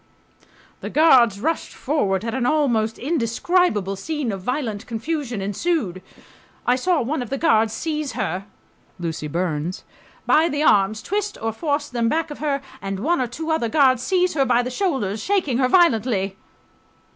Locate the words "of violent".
4.31-4.87